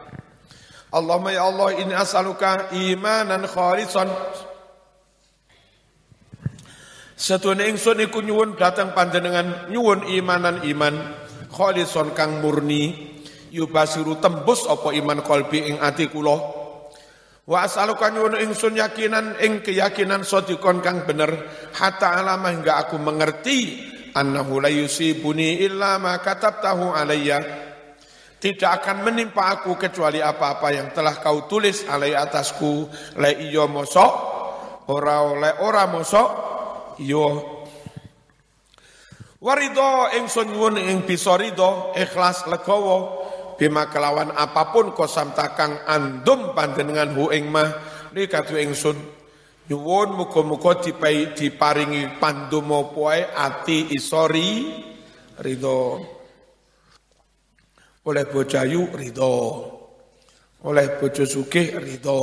Allahumma 0.89 1.37
ya 1.37 1.45
Allah 1.45 1.77
ini 1.77 1.93
asaluka 1.93 2.73
imanan 2.73 3.45
khalisan 3.45 4.09
Satune 7.19 7.67
ingsun 7.67 7.99
iku 7.99 8.23
nyuwun 8.23 8.55
datang 8.55 8.95
panjenengan 8.95 9.67
nyuwun 9.75 10.07
imanan 10.07 10.63
iman 10.63 10.95
kholison 11.51 12.15
kang 12.15 12.39
murni 12.39 13.11
yubasiru 13.51 14.23
tembus 14.23 14.71
apa 14.71 14.95
iman 14.95 15.27
kolbi 15.27 15.67
ing 15.67 15.83
ati 15.83 16.07
kula. 16.07 16.39
Wa 17.43 17.67
asaluka 17.67 18.15
nyuwun 18.15 18.39
ingsun 18.39 18.79
yakinan 18.79 19.35
ing 19.43 19.67
keyakinan 19.67 20.23
sodikon 20.23 20.79
kang 20.79 21.11
bener 21.11 21.35
hatta 21.75 22.23
alama 22.23 22.55
hingga 22.55 22.87
aku 22.87 23.03
mengerti 23.03 23.83
annahu 24.15 24.63
la 24.63 24.71
yusibuni 24.71 25.59
illa 25.67 25.99
ma 25.99 26.23
katabtahu 26.23 26.95
alayya. 26.95 27.43
Tidak 28.39 28.71
akan 28.71 29.03
menimpa 29.03 29.59
aku 29.59 29.75
kecuali 29.75 30.23
apa-apa 30.23 30.71
yang 30.71 30.95
telah 30.95 31.19
kau 31.19 31.51
tulis 31.51 31.83
alai 31.91 32.15
atasku. 32.15 32.87
Le 33.19 33.43
iyo 33.43 33.67
mosok 33.67 34.13
ora 34.95 35.27
oleh 35.27 35.59
ora 35.67 35.91
mosok 35.91 36.49
yo. 37.03 37.27
Warido 39.39 40.11
ingsun 40.19 40.51
nyuwun 40.51 40.83
ing 40.83 41.07
bisa 41.07 41.39
ridho 41.39 41.95
ikhlas 41.95 42.47
legowo. 42.51 43.27
Bima 43.59 43.91
kelawan 43.91 44.31
apa 44.35 44.71
pun 44.71 44.95
kosam 44.95 45.35
takang 45.35 45.83
andum 45.87 46.55
panjenengan 46.55 47.11
hu 47.11 47.35
ing 47.35 47.51
mah 47.51 47.75
nikatu 48.15 48.55
ingsun 48.55 48.95
nyuwun 49.69 50.15
muga-muga 50.15 50.81
dipai 50.81 51.35
diparingi 51.37 52.23
pandumo 52.23 52.89
poe 52.95 53.21
ati 53.21 53.93
isori 53.93 54.51
ridho 55.45 55.81
oleh 58.09 58.25
bojayu 58.33 58.89
ridho 58.97 59.37
oleh 60.65 60.87
bojo 60.97 61.25
sugih 61.29 61.77
ridho 61.77 62.21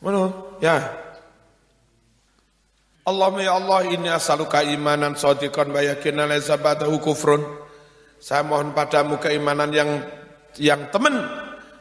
ngono 0.00 0.22
ya 0.64 0.80
Allahumma 3.02 3.42
ya 3.42 3.58
Allah 3.58 3.82
ini 3.90 4.06
asaluka 4.06 4.62
imanan 4.62 5.18
sadiqan 5.18 5.74
wa 5.74 5.82
yakinan 5.82 6.30
laisa 6.30 6.54
kufrun. 7.02 7.42
Saya 8.22 8.46
mohon 8.46 8.70
padamu 8.70 9.18
keimanan 9.18 9.74
yang 9.74 9.90
yang 10.54 10.86
temen 10.94 11.18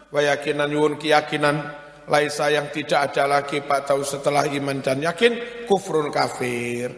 wa 0.09 0.17
yakinan 0.17 0.73
yuun 0.73 0.97
keyakinan 0.97 1.61
laisa 2.09 2.49
yang 2.49 2.73
tidak 2.73 3.13
ada 3.13 3.29
lagi 3.37 3.61
pak 3.61 3.85
tahu 3.85 4.01
setelah 4.01 4.49
iman 4.49 4.81
dan 4.81 4.97
yakin 4.97 5.37
kufrun 5.69 6.09
kafir. 6.09 6.89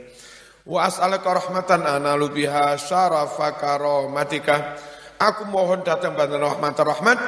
Wa 0.63 0.87
as'aluka 0.87 1.43
rahmatan 1.43 1.83
analu 1.83 2.31
biha 2.31 2.79
syarafa 2.79 3.59
karomatika. 3.59 4.79
Aku 5.19 5.51
mohon 5.51 5.83
datang 5.83 6.15
pada 6.15 6.39
rahmat 6.39 6.79
rahmat 6.79 7.19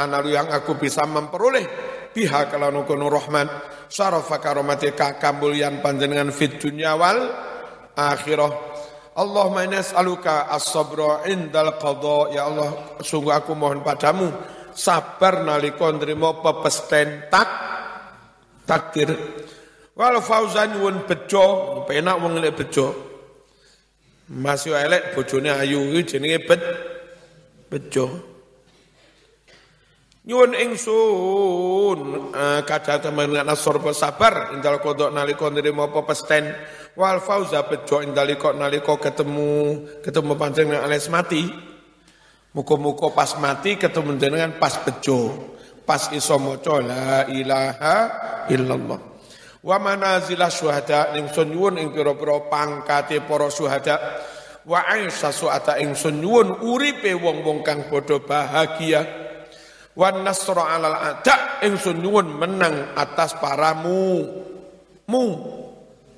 analu 0.00 0.32
yang 0.32 0.48
aku 0.48 0.80
bisa 0.80 1.04
memperoleh 1.04 1.68
biha 2.18 2.50
kalau 2.50 2.82
kono 2.82 3.06
rahmat 3.06 3.46
syarafa 3.86 4.42
karomatika 4.42 5.22
kambulian 5.22 5.78
panjenengan 5.78 6.34
fit 6.34 6.58
dunya 6.58 6.98
wal 6.98 7.30
akhirah. 7.94 8.50
Allahumma 9.14 9.66
inna 9.66 9.78
as'aluka 9.82 10.50
as-sabra 10.50 11.22
indal 11.30 11.78
qadha. 11.78 12.34
Ya 12.34 12.50
Allah 12.50 12.98
sungguh 12.98 13.30
aku 13.30 13.54
mohon 13.54 13.86
padamu 13.86 14.34
sabar 14.74 15.46
nalika 15.46 15.94
nrimo 15.94 16.42
pepesten 16.42 17.30
tak 17.30 17.50
takdir. 18.66 19.14
Wal 19.94 20.18
fauzan 20.18 20.78
wun 20.82 21.06
bejo 21.06 21.82
penak 21.86 22.18
wong 22.18 22.38
lek 22.42 22.58
bejo. 22.58 22.94
Masih 24.28 24.74
elek 24.74 25.14
bojone 25.14 25.54
ayu 25.54 25.94
iki 25.94 26.18
jenenge 26.18 26.38
bet 26.46 26.62
bejo 27.70 28.37
Nyuwun 30.28 30.52
ingsun. 30.52 31.98
Kadang 32.68 33.00
temen 33.00 33.32
nasor 33.32 33.80
sabar 33.96 34.52
indal 34.52 34.76
kodok 34.76 35.08
naliko 35.08 35.48
nrimo 35.48 35.88
apa 35.88 36.04
pesten. 36.04 36.52
Wal 37.00 37.24
fauza 37.24 37.64
bejo 37.64 38.04
indal 38.04 38.28
kok 38.36 38.52
naliko 38.52 39.00
ketemu 39.00 39.80
ketemu 40.04 40.36
panjenengan 40.36 40.84
alis 40.84 41.08
mati. 41.08 41.48
Muka-muka 42.52 43.08
pas 43.16 43.40
mati 43.40 43.80
ketemu 43.80 44.20
dengan 44.20 44.52
pas 44.60 44.76
bejo. 44.84 45.32
Pas 45.88 46.12
iso 46.12 46.36
maca 46.36 46.76
la 46.84 47.24
ilaha 47.32 47.96
illallah. 48.52 49.00
Wa 49.64 49.80
manazila 49.80 50.52
syuhada 50.52 51.16
ingsun 51.16 51.56
nyuwun 51.56 51.80
ing 51.80 51.88
pira-pira 51.96 52.52
pangkate 52.52 53.24
para 53.24 53.48
syuhada. 53.48 53.96
Wa 54.68 54.92
aisha 54.92 55.32
suata 55.32 55.80
ingsun 55.80 56.20
nyuwun 56.20 56.68
uripe 56.68 57.16
wong-wong 57.16 57.64
kang 57.64 57.88
padha 57.88 58.20
bahagia 58.20 59.27
wan 59.98 60.22
nasra 60.22 60.78
alal 60.78 60.94
ada 60.94 61.58
ingsun 61.66 61.98
nyuwun 61.98 62.38
menang 62.38 62.94
atas 62.94 63.34
paramu. 63.42 64.22
Mu 65.10 65.24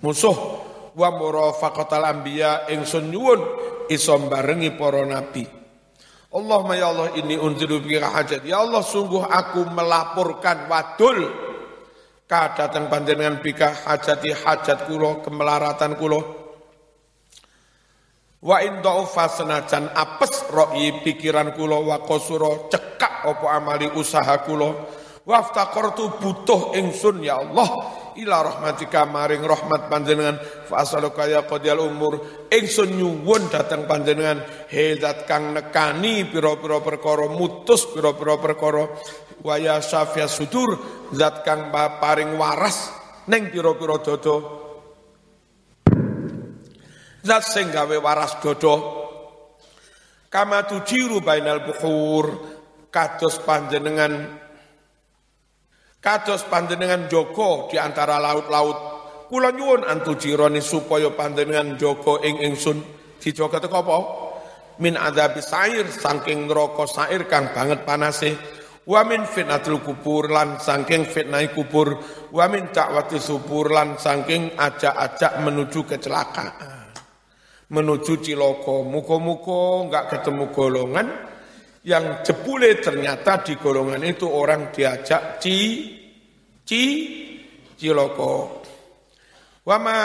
musuh. 0.05 0.69
Wa 0.93 1.09
murafaqatal 1.17 2.05
anbiya 2.05 2.69
ingsun 2.69 3.09
nyuwun 3.09 3.41
iso 3.89 4.21
barengi 4.29 4.77
para 4.77 5.01
nabi. 5.09 5.49
Allahumma 6.31 6.79
ya 6.79 6.95
Allah 6.95 7.17
ini 7.19 7.35
unzilu 7.35 7.83
bi 7.83 7.99
hajat. 7.99 8.47
Ya 8.47 8.63
Allah 8.63 8.85
sungguh 8.85 9.25
aku 9.27 9.67
melaporkan 9.73 10.71
wadul. 10.71 11.27
Kadatan 12.31 12.87
panjenengan 12.87 13.43
bika 13.43 13.75
hajati 13.91 14.31
hajat 14.31 14.87
kula 14.87 15.19
kemelaratan 15.27 15.99
kula 15.99 16.40
Wa 18.41 18.65
in 18.65 18.81
dha'ufa 18.81 19.29
senajan 19.29 19.93
apes 19.93 20.49
ro'i 20.49 21.05
pikiran 21.05 21.53
kula 21.53 21.77
wa 21.77 22.01
qasura 22.09 22.73
cekak 22.73 23.29
apa 23.29 23.47
amali 23.53 23.93
usaha 23.93 24.41
kula 24.49 24.97
waftaqartu 25.29 26.17
butuh 26.17 26.73
ingsun 26.73 27.21
ya 27.21 27.37
Allah 27.37 27.69
ila 28.17 28.41
rahmatika 28.41 29.05
maring 29.05 29.45
rahmat 29.45 29.93
panjenengan. 29.93 30.41
Fa 30.41 30.81
asaluka 30.81 31.29
ya 31.29 31.45
qadiyal 31.45 31.85
umur 31.85 32.17
ingsun 32.49 32.97
nyuwun 32.97 33.53
datang 33.53 33.85
panjenengan. 33.85 34.41
Hezat 34.73 35.29
kang 35.29 35.53
nekani 35.53 36.25
pira-pira 36.25 36.81
perkara 36.81 37.29
mutus 37.29 37.93
pira-pira 37.93 38.41
perkara. 38.41 38.89
Wa 39.45 39.61
ya 39.61 39.85
syafiya 39.85 40.33
sudur 40.33 40.81
zat 41.13 41.45
kang 41.45 41.69
paring 41.73 42.41
waras 42.41 42.89
ning 43.29 43.53
pira-pira 43.53 44.01
dodo 44.01 44.37
Zat 47.21 47.45
sing 47.45 47.69
gawe 47.69 48.00
waras 48.00 48.41
dodo 48.41 48.75
kama 50.33 50.65
tujiru 50.65 51.21
bainal 51.21 51.61
bukhur 51.61 52.33
kados 52.89 53.45
panjenengan 53.45 54.41
kados 56.00 56.49
panjenengan 56.49 57.12
joko 57.12 57.69
di 57.69 57.77
antara 57.77 58.17
laut-laut. 58.17 58.79
Kula 59.29 59.53
nyuwun 59.53 59.85
antu 59.85 60.17
jironi 60.17 60.65
supaya 60.65 61.12
panjenengan 61.12 61.77
joko 61.77 62.25
ing 62.25 62.41
ingsun. 62.41 62.81
Dijogo 63.21 63.61
teko 63.61 63.77
apa? 63.85 63.99
Min 64.81 64.97
adzabis 64.97 65.53
sair 65.53 65.85
saking 65.93 66.49
neraka 66.49 66.89
sair 66.89 67.29
kang 67.29 67.53
banget 67.53 67.85
panase. 67.85 68.33
Wa 68.89 69.05
min 69.05 69.29
fitnatul 69.29 69.85
kubur 69.85 70.33
lan 70.33 70.57
saking 70.57 71.05
fitnah 71.05 71.45
kubur. 71.53 72.00
Wa 72.33 72.49
min 72.49 72.73
ta'wati 72.73 73.21
subur 73.21 73.71
lan 73.71 74.00
saking 74.00 74.57
ajak-ajak 74.57 75.37
menuju 75.45 75.85
kecelakaan 75.85 76.80
menuju 77.71 78.21
Ciloko. 78.21 78.83
Muko-muko 78.85 79.87
nggak 79.89 80.05
ketemu 80.19 80.45
golongan 80.50 81.07
yang 81.87 82.21
jebule 82.21 82.77
ternyata 82.77 83.41
di 83.41 83.57
golongan 83.57 84.05
itu 84.05 84.29
orang 84.29 84.75
diajak 84.75 85.41
ci 85.41 85.57
ci 86.67 86.83
Ciloko. 87.79 88.61
Wama 89.61 89.97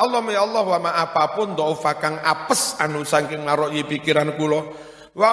Allah 0.00 0.22
ya 0.32 0.40
Allah 0.42 0.64
wama 0.66 0.90
apa 0.96 1.36
pun 1.36 1.52
dhaufa 1.52 2.00
kang 2.00 2.16
apes 2.16 2.80
anu 2.80 3.04
saking 3.04 3.44
maroyi 3.44 3.84
pikiran 3.84 4.34
kula 4.34 4.60
wa 5.14 5.30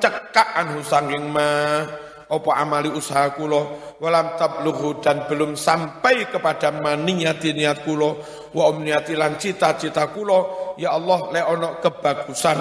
cekak 0.00 0.48
anu 0.56 0.80
saking 0.80 1.30
ma 1.30 1.84
apa 2.26 2.50
amali 2.58 2.90
usaha 2.90 3.30
kula 3.38 3.94
walam 4.02 4.34
tablughu 4.34 4.98
dan 4.98 5.30
belum 5.30 5.54
sampai 5.54 6.26
kepada 6.26 6.74
maniyati 6.74 7.54
niat 7.54 7.86
kula 7.86 8.10
wa 8.50 8.64
umniyati 8.74 9.14
lan 9.14 9.38
cita-cita 9.38 10.10
kula 10.10 10.74
ya 10.74 10.94
Allah 10.98 11.30
le 11.30 11.40
ono 11.46 11.68
kebagusan. 11.78 12.58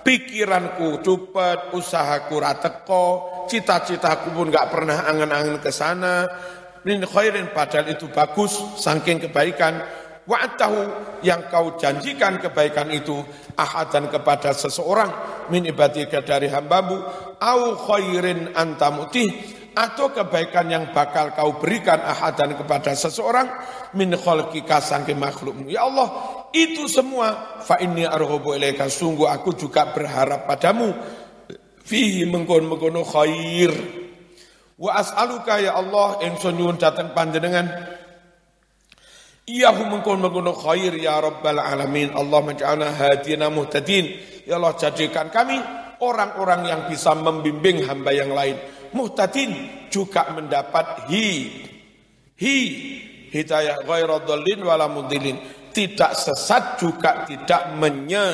Pikiranku 0.00 1.04
cepet 1.04 1.76
usahaku 1.76 2.40
rateko 2.40 3.04
cita-citaku 3.52 4.32
pun 4.32 4.48
gak 4.48 4.72
pernah 4.72 5.04
angen-angen 5.04 5.60
ke 5.60 5.68
sana. 5.68 6.24
Min 6.88 7.04
khairin 7.04 7.52
padahal 7.52 7.92
itu 7.92 8.08
bagus 8.08 8.56
saking 8.80 9.20
kebaikan 9.28 9.84
wa'atahu 10.30 10.80
yang 11.26 11.50
kau 11.50 11.74
janjikan 11.74 12.38
kebaikan 12.38 12.86
itu 12.94 13.18
ahadan 13.58 14.06
kepada 14.06 14.54
seseorang 14.54 15.10
min 15.50 15.66
ibadika 15.66 16.22
dari 16.22 16.46
hambamu 16.46 17.02
au 17.42 17.60
khairin 17.74 18.54
antamuti 18.54 19.26
atau 19.74 20.14
kebaikan 20.14 20.70
yang 20.70 20.84
bakal 20.94 21.34
kau 21.34 21.58
berikan 21.58 21.98
ahadan 21.98 22.54
kepada 22.54 22.94
seseorang 22.94 23.50
min 23.98 24.14
khalqika 24.14 24.78
sangke 24.78 25.14
makhlukmu. 25.18 25.70
Ya 25.70 25.86
Allah 25.86 26.10
itu 26.54 26.86
semua 26.86 27.58
fa 27.62 27.78
inni 27.82 28.06
arghabu 28.06 28.54
ilaika 28.54 28.86
sungguh 28.90 29.26
aku 29.26 29.54
juga 29.58 29.90
berharap 29.90 30.46
padamu. 30.46 30.94
Fihi 31.86 32.22
mengkon 32.26 32.70
mengkono 32.70 33.02
khair. 33.02 33.70
Wa 34.78 34.96
as'aluka 34.96 35.58
ya 35.58 35.74
Allah 35.74 36.22
ingsun 36.24 36.54
nyuwun 36.56 36.78
datang 36.78 37.12
panjenengan 37.12 37.66
Iyahu 39.50 39.82
mengkon 39.90 40.22
mengkono 40.22 40.54
khair 40.54 40.94
ya 40.94 41.18
Rabbal 41.18 41.58
Alamin. 41.58 42.14
Allah 42.14 42.38
menjana 42.38 42.94
hadina 42.94 43.50
muhtadin. 43.50 44.06
Ya 44.46 44.62
Allah 44.62 44.78
jadikan 44.78 45.26
kami 45.26 45.58
orang-orang 45.98 46.70
yang 46.70 46.80
bisa 46.86 47.18
membimbing 47.18 47.82
hamba 47.82 48.14
yang 48.14 48.30
lain. 48.30 48.54
Muhtadin 48.94 49.50
juga 49.90 50.30
mendapat 50.30 51.10
hi. 51.10 51.50
Hi. 52.38 52.58
Hidayah 53.30 53.82
wala 53.86 54.86
mudilin. 54.86 55.38
Tidak 55.70 56.12
sesat 56.14 56.78
juga 56.78 57.26
tidak 57.26 57.74
menye, 57.74 58.26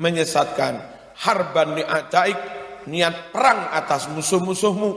menyesatkan. 0.00 0.80
Harban 1.20 1.76
ni'ataik. 1.76 2.38
Niat 2.88 3.28
perang 3.28 3.76
atas 3.76 4.08
musuh-musuhmu. 4.08 4.90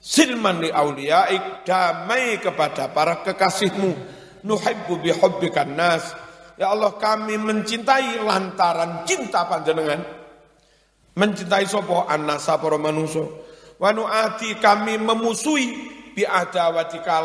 Silman 0.00 0.64
li 0.64 0.72
auliaik. 0.72 1.64
Damai 1.68 2.40
kepada 2.40 2.88
para 2.88 3.20
kekasihmu 3.20 4.19
nuhibbu 4.44 5.00
bihubbikan 5.00 5.74
nas. 5.76 6.14
Ya 6.60 6.72
Allah 6.72 6.92
kami 7.00 7.40
mencintai 7.40 8.20
lantaran 8.20 9.08
cinta 9.08 9.48
panjenengan. 9.48 10.04
Mencintai 11.16 11.64
sopo 11.64 12.04
annasa 12.04 12.60
para 12.60 12.76
manusia. 12.76 13.24
Wa 13.80 13.96
nu'ati 13.96 14.60
kami 14.60 15.00
memusuhi 15.00 15.66
bi 16.12 16.22
adawatika 16.28 17.24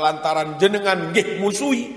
lantaran 0.00 0.56
jenengan 0.56 1.12
nggih 1.12 1.44
musuhi. 1.44 1.92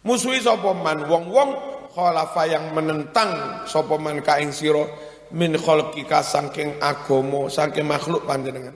Musuhi 0.00 0.40
sopo 0.40 0.72
man 0.72 1.04
wong-wong 1.04 1.50
khalafa 1.92 2.48
yang 2.48 2.72
menentang 2.72 3.62
sopo 3.68 4.00
man 4.00 4.24
kaing 4.24 4.48
sira 4.56 4.88
min 5.36 5.52
khalqika 5.60 6.24
saking 6.24 6.80
agomo 6.80 7.52
saking 7.52 7.84
makhluk 7.84 8.24
panjenengan. 8.24 8.72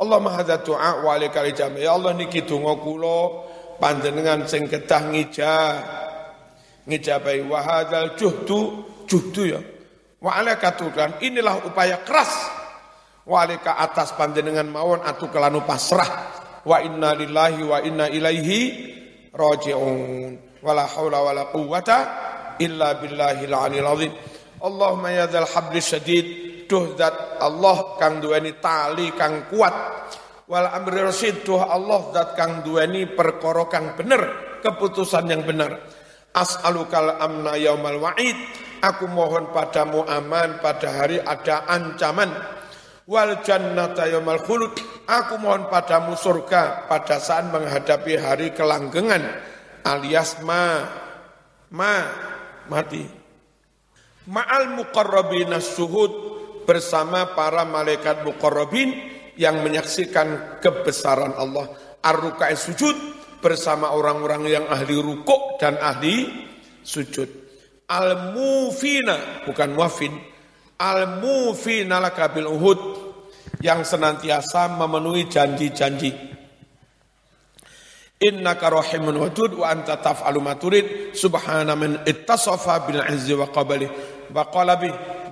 Allah 0.00 0.16
maha 0.16 0.56
doa 0.64 1.04
wa 1.04 1.12
alaikal 1.12 1.44
Ya 1.76 1.92
Allah 1.92 2.16
niki 2.16 2.46
donga 2.48 2.72
kula 2.80 3.20
panjenengan 3.80 4.44
sing 4.44 4.68
kedah 4.68 5.08
ngija 5.10 5.54
ngijabai 6.84 7.40
wahadal 7.48 8.14
juhdu? 8.14 8.86
Juhdu 9.10 9.42
ya. 9.56 9.60
Wa 10.20 10.44
katukan 10.54 11.18
inilah 11.24 11.66
upaya 11.66 12.04
keras. 12.04 12.30
Wa 13.24 13.48
atas 13.48 14.14
panjenengan 14.14 14.68
mawon 14.68 15.00
atu 15.02 15.32
kelanu 15.32 15.64
pasrah 15.64 16.08
wa 16.62 16.76
inna 16.84 17.16
lillahi 17.16 17.60
wa 17.64 17.78
inna 17.80 18.06
ilaihi 18.06 18.60
raji'un. 19.32 20.60
Wala 20.60 20.84
haula 20.84 21.18
wala 21.24 21.42
quwwata 21.48 21.98
illa 22.60 23.00
billahil 23.00 23.54
aliyil 23.54 23.88
azim. 23.88 24.12
Allahumma 24.60 25.08
ya 25.08 25.24
dzal 25.24 25.48
habli 25.48 25.80
syadid. 25.80 26.26
Duh 26.70 26.94
zat 26.94 27.42
Allah 27.42 27.98
kang 27.98 28.22
duweni 28.22 28.54
tali 28.62 29.10
kang 29.18 29.50
kuat 29.50 29.74
wal 30.50 30.66
amri 30.66 30.98
rasyid 30.98 31.46
tuh 31.46 31.62
Allah 31.62 32.10
zat 32.10 32.34
kang 32.34 32.66
duweni 32.66 33.06
perkara 33.06 33.70
kang 33.70 33.94
bener 33.94 34.58
keputusan 34.66 35.30
yang 35.30 35.46
benar 35.46 35.78
as'alukal 36.34 37.22
amna 37.22 37.54
yaumal 37.54 38.02
wa'id 38.02 38.34
aku 38.82 39.06
mohon 39.06 39.52
padamu 39.52 40.02
aman 40.08 40.58
pada 40.58 40.88
hari 40.90 41.20
ada 41.20 41.68
ancaman. 41.68 42.32
Wal 43.10 43.42
jannata 43.42 44.06
yaumal 44.06 44.40
khulud 44.46 44.74
aku 45.06 45.34
mohon 45.42 45.66
padamu 45.66 46.14
surga 46.14 46.86
pada 46.86 47.18
saat 47.18 47.50
menghadapi 47.50 48.14
hari 48.16 48.54
kelanggengan 48.54 49.22
alias 49.82 50.38
ma 50.46 50.86
ma 51.74 51.94
mati. 52.70 53.04
Ma'al 54.30 54.78
muqarrabina 54.78 55.58
suhud 55.58 56.38
bersama 56.62 57.34
para 57.34 57.66
malaikat 57.66 58.22
muqarrabin 58.22 59.19
yang 59.40 59.64
menyaksikan 59.64 60.60
kebesaran 60.60 61.32
Allah. 61.32 61.72
Ar-rukai 62.04 62.52
sujud 62.60 62.92
bersama 63.40 63.96
orang-orang 63.96 64.44
yang 64.52 64.64
ahli 64.68 65.00
rukuk 65.00 65.56
dan 65.56 65.80
ahli 65.80 66.28
sujud. 66.84 67.28
Al-mufina, 67.88 69.48
bukan 69.48 69.72
muafin. 69.72 70.12
Al-mufina 70.76 72.04
lakabil 72.04 72.44
uhud 72.44 72.80
yang 73.64 73.80
senantiasa 73.80 74.76
memenuhi 74.76 75.24
janji-janji. 75.32 76.12
Innaka 78.20 78.68
rahimun 78.68 79.16
wadud 79.16 79.64
wa 79.64 79.72
anta 79.72 79.96
taf'alu 79.96 80.44
ma 80.44 80.52
turid 80.60 81.16
subhana 81.16 81.72
man 81.72 82.04
ittasafa 82.04 82.84
bil 82.84 83.00
izzi 83.08 83.32
wa 83.32 83.48
qabali 83.48 83.88
wa 84.28 84.44
qala 84.52 84.76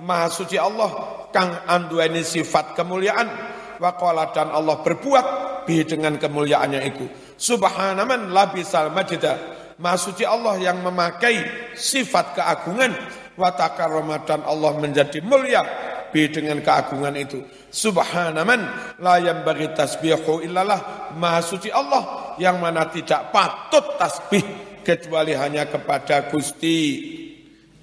maha 0.01 0.25
suci 0.33 0.57
Allah 0.57 0.89
kang 1.29 1.53
anduweni 1.69 2.25
sifat 2.25 2.73
kemuliaan 2.73 3.48
wa 3.79 3.91
qala 3.95 4.29
dan 4.35 4.51
Allah 4.51 4.83
berbuat 4.83 5.25
bi 5.65 5.81
dengan 5.87 6.19
kemuliaannya 6.19 6.81
itu. 6.85 7.05
Subhana 7.39 8.03
man 8.03 8.29
labisal 8.29 8.91
majda. 8.91 9.57
Maha 9.79 9.95
suci 9.95 10.27
Allah 10.27 10.59
yang 10.59 10.83
memakai 10.83 11.71
sifat 11.71 12.35
keagungan. 12.35 12.91
Wa 13.39 13.55
takarramadan 13.55 14.43
Allah 14.43 14.75
menjadi 14.75 15.23
mulia 15.23 15.63
bi 16.11 16.27
dengan 16.27 16.59
keagungan 16.59 17.15
itu. 17.15 17.39
Subhanaman 17.69 18.61
la 18.99 19.21
yang 19.21 19.45
bagi 19.45 19.69
tasbihu 19.71 20.41
illallah 20.41 21.13
maha 21.15 21.39
suci 21.39 21.69
Allah 21.69 22.35
yang 22.41 22.57
mana 22.57 22.89
tidak 22.89 23.29
patut 23.29 23.95
tasbih 23.95 24.43
kecuali 24.81 25.37
hanya 25.37 25.69
kepada 25.69 26.27
Gusti. 26.33 26.79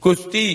Gusti 0.03 0.47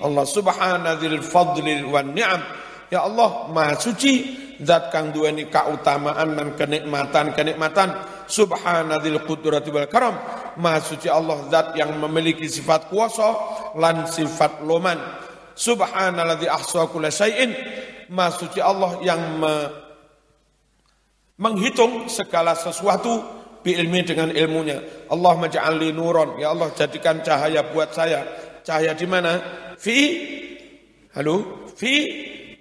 Allah 0.00 0.24
subhanadzil 0.24 1.20
fadli 1.20 1.82
wan 1.84 2.14
ni'am. 2.14 2.65
Ya 2.90 3.02
Allah 3.02 3.50
Maha 3.50 3.74
Suci 3.78 4.46
zat 4.62 4.88
kang 4.94 5.12
duweni 5.12 5.50
keutamaan 5.50 6.32
dan 6.32 6.48
kenikmatan-kenikmatan 6.56 7.88
subhanadzil 8.30 9.20
qudrati 9.26 9.68
wal 9.74 9.90
karam 9.90 10.14
Maha 10.56 10.80
Suci 10.80 11.10
Allah 11.10 11.44
zat 11.50 11.74
yang 11.74 11.98
memiliki 11.98 12.46
sifat 12.46 12.88
kuasa 12.88 13.34
lan 13.74 14.06
sifat 14.06 14.62
loman 14.62 14.96
subhanalladzi 15.58 16.46
ahsa 16.46 16.86
kulla 16.88 17.10
syai'in 17.10 17.50
Maha 18.14 18.30
Suci 18.38 18.62
Allah 18.62 19.02
yang 19.02 19.20
me 19.42 19.54
menghitung 21.36 22.08
segala 22.08 22.56
sesuatu 22.56 23.20
bi 23.60 23.76
ilmi 23.76 24.00
dengan 24.06 24.30
ilmunya. 24.32 24.78
Allah 25.10 25.34
maj'alli 25.36 25.92
nuron. 25.92 26.40
Ya 26.40 26.54
Allah 26.54 26.72
jadikan 26.72 27.20
cahaya 27.20 27.66
buat 27.74 27.92
saya. 27.92 28.24
Cahaya 28.64 28.96
di 28.96 29.04
mana? 29.04 29.42
Fi 29.76 29.98
Halo? 31.12 31.66
Fi 31.76 31.92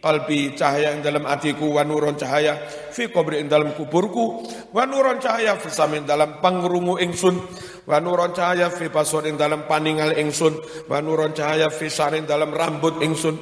qalbi 0.06 0.54
cahaya 0.54 0.94
yang 0.94 1.02
dalam 1.02 1.26
hatiku 1.26 1.74
wa 1.74 1.82
nuron 1.82 2.14
cahaya 2.14 2.54
fi 2.94 3.10
kubri 3.10 3.42
yang 3.42 3.50
dalam 3.50 3.74
kuburku 3.74 4.46
wa 4.70 4.86
nuron 4.86 5.18
cahaya 5.18 5.58
fi 5.58 5.74
samin 5.74 6.06
dalam 6.06 6.38
pangrungu 6.46 7.02
ingsun 7.02 7.42
wa 7.90 7.98
nuron 7.98 8.38
cahaya 8.38 8.70
fi 8.70 8.86
yang 9.26 9.34
dalam 9.34 9.66
paningal 9.66 10.14
ingsun 10.14 10.62
wa 10.86 11.02
nuron 11.02 11.34
cahaya 11.34 11.74
fi 11.74 11.90
sarin 11.90 12.30
dalam 12.30 12.54
rambut 12.54 13.02
ingsun 13.02 13.34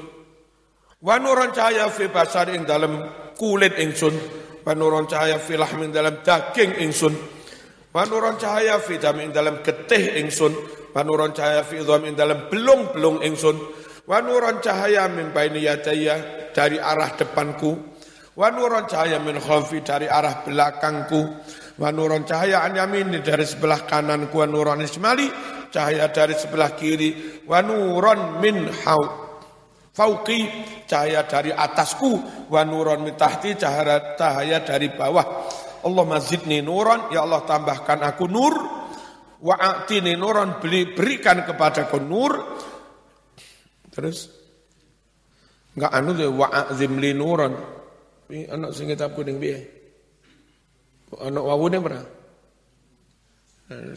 wa 1.04 1.19
nuron 1.19 1.52
cahaya 1.52 1.91
fi 1.91 2.08
yang 2.08 2.63
dalam 2.63 3.12
kulit 3.36 3.76
ingsun 3.76 4.15
wa 4.63 4.71
nuron 4.71 5.04
cahaya 5.04 5.36
fi 5.43 5.60
lahmin 5.60 5.91
dalam 5.91 6.23
daging 6.23 6.80
ingsun 6.80 7.43
Manuron 7.93 8.41
cahaya 8.41 8.82
fi 8.82 8.97
ing 8.97 9.30
dalam 9.30 9.62
getih 9.62 10.17
ingsun, 10.17 10.49
manuron 10.97 11.30
cahaya 11.30 11.62
fi 11.62 11.78
ing 11.78 12.17
dalam 12.17 12.49
belung-belung 12.49 13.21
ingsun, 13.21 13.54
wanuron 14.10 14.58
cahaya 14.65 15.06
min 15.13 15.30
baini 15.30 15.62
dari 16.54 16.78
arah 16.78 17.18
depanku, 17.18 17.76
wanuron 18.38 18.86
cahaya 18.86 19.18
min 19.20 19.42
khalfi 19.42 19.82
dari 19.82 20.06
arah 20.06 20.46
belakangku, 20.46 21.22
wanuron 21.82 22.24
cahaya 22.24 22.63
an 22.63 22.78
yamini 22.78 23.20
dari 23.26 23.44
sebelah 23.44 23.84
kananku, 23.89 24.38
wanuron 24.38 24.86
ismali 24.86 25.28
cahaya 25.74 26.13
dari 26.13 26.38
sebelah 26.38 26.78
kiri, 26.78 27.42
wanuron 27.50 28.38
min 28.38 28.70
hau 28.86 29.24
fauqi 29.94 30.50
cahaya 30.89 31.26
dari 31.30 31.54
atasku, 31.54 32.46
wanuron 32.50 33.06
min 33.06 33.13
tahti 33.13 33.58
cahaya, 33.58 34.62
dari 34.66 34.89
bawah. 34.94 35.26
Allah 35.84 36.04
mazidni 36.08 36.63
nuran, 36.63 37.12
ya 37.12 37.28
Allah 37.28 37.44
tambahkan 37.44 38.02
aku 38.02 38.26
nur, 38.32 38.54
wa 39.44 39.56
a'tini 39.60 40.16
nuran, 40.16 40.58
beri, 40.63 40.96
berikan 40.96 41.44
kepadaku 41.44 42.00
nur. 42.00 42.34
Terus 43.94 44.42
enggak 45.74 45.92
anu 45.94 46.10
tuh 46.14 46.30
wa 46.34 46.48
a'zim 46.50 46.98
li 46.98 47.12
nuran. 47.14 47.54
Ini 48.32 48.50
anak 48.50 48.72
sing 48.74 48.90
kitab 48.90 49.14
kuning 49.14 49.38
piye? 49.38 49.60
Anak 51.22 51.44
wawune 51.44 51.78
pernah? 51.78 52.06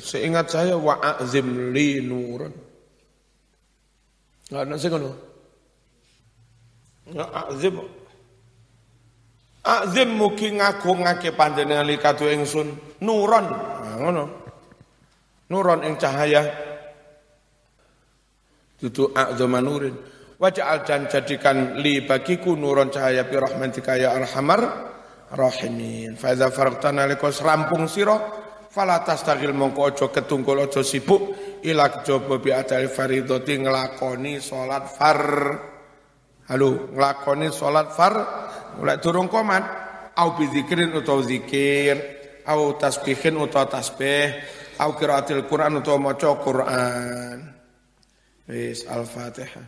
Seingat 0.01 0.53
saya 0.53 0.77
wa 0.77 1.01
a'zim 1.01 1.73
li 1.73 2.01
nuran. 2.05 2.53
Enggak 4.51 4.63
ana 4.63 4.75
sing 4.77 4.91
ngono. 4.93 5.11
Enggak 7.07 7.31
a'zim 7.33 7.77
Azim 9.67 10.15
mugi 10.15 10.55
ngagungake 10.55 11.35
panjenengan 11.35 11.83
likatu 11.83 12.31
ingsun 12.31 12.71
nuron. 13.03 13.51
Nah, 13.51 13.99
ngono. 13.99 14.25
Nuron 15.51 15.83
ing 15.83 15.99
cahaya. 15.99 16.47
Dudu 18.79 19.11
a'zama 19.11 19.59
nurin. 19.59 19.99
Waja'al 20.37 20.85
dan 20.85 21.09
jadikan 21.09 21.81
li 21.81 22.05
bagiku 22.05 22.53
nuron 22.53 22.93
cahaya 22.93 23.25
bi 23.25 23.41
rahmatika 23.41 23.97
ya 23.97 24.13
arhamar 24.13 24.61
rahimin. 25.33 26.13
Fa 26.21 26.37
idza 26.37 26.53
faragta 26.53 26.93
rampung 27.41 27.89
sira 27.89 28.21
fala 28.69 29.01
tastagil 29.01 29.57
mongko 29.57 29.81
aja 29.89 30.07
ketungkul 30.13 30.61
aja 30.61 30.85
sibuk 30.85 31.33
ila 31.65 31.89
kejaba 31.89 32.37
bi 32.37 32.53
adal 32.53 32.85
faridati 32.93 33.65
nglakoni 33.65 34.37
salat 34.45 34.85
far. 34.93 35.21
Halo, 36.53 36.93
nglakoni 36.93 37.49
salat 37.49 37.97
far 37.97 38.15
Mulai 38.77 39.01
turun 39.01 39.25
komat, 39.33 39.65
au 40.21 40.37
bizikrin 40.37 40.93
atau 40.93 41.25
zikir, 41.25 41.97
au 42.45 42.77
tasbihin 42.77 43.41
atau 43.41 43.65
tasbih, 43.65 44.37
au 44.77 44.93
kiraatil 44.93 45.49
Quran 45.49 45.81
atau 45.81 45.97
maca 45.97 46.37
Quran. 46.45 47.57
Wis 48.45 48.85
Al-Fatihah. 48.85 49.65